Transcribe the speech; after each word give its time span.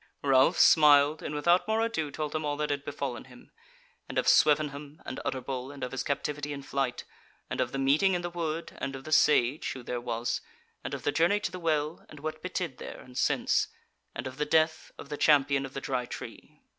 Ralph 0.23 0.57
smiled, 0.57 1.21
and 1.21 1.35
without 1.35 1.67
more 1.67 1.81
ado 1.85 2.09
told 2.09 2.33
him 2.33 2.43
all 2.43 2.57
that 2.57 2.71
had 2.71 2.83
befallen 2.83 3.25
him; 3.25 3.51
and 4.09 4.17
of 4.17 4.27
Swevenham 4.27 4.99
and 5.05 5.19
Utterbol, 5.23 5.71
and 5.71 5.83
of 5.83 5.91
his 5.91 6.01
captivity 6.01 6.53
and 6.53 6.65
flight; 6.65 7.03
and 7.51 7.61
of 7.61 7.71
the 7.71 7.77
meeting 7.77 8.15
in 8.15 8.23
the 8.23 8.29
wood, 8.31 8.73
and 8.79 8.95
of 8.95 9.03
the 9.03 9.11
Sage 9.11 9.73
(who 9.73 9.83
there 9.83 10.01
was), 10.01 10.41
and 10.83 10.95
of 10.95 11.03
the 11.03 11.11
journey 11.11 11.39
to 11.41 11.51
the 11.51 11.59
Well, 11.59 12.03
and 12.09 12.19
what 12.19 12.41
betid 12.41 12.79
there 12.79 12.99
and 12.99 13.15
since, 13.15 13.67
and 14.15 14.25
of 14.25 14.37
the 14.37 14.45
death 14.45 14.91
of 14.97 15.09
the 15.09 15.17
Champion 15.17 15.67
of 15.67 15.75
the 15.75 15.81
Dry 15.81 16.07
Tree. 16.07 16.63